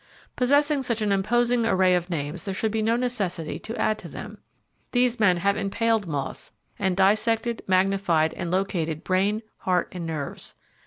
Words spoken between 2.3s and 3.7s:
there should be no necessity